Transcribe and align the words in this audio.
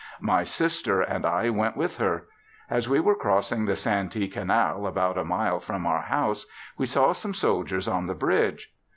My 0.21 0.43
sister 0.43 0.99
and 0.99 1.27
I 1.27 1.51
went 1.51 1.77
with 1.77 1.97
her. 1.97 2.25
As 2.71 2.89
we 2.89 2.99
were 2.99 3.13
crossing 3.13 3.67
the 3.67 3.75
Santee 3.75 4.27
canal 4.27 4.87
about 4.87 5.15
a 5.15 5.23
mile 5.23 5.59
from 5.59 5.85
our 5.85 6.01
house 6.01 6.47
we 6.75 6.87
saw 6.87 7.13
some 7.13 7.35
soldiers 7.35 7.87
on 7.87 8.07
the 8.07 8.15
bridge. 8.15 8.73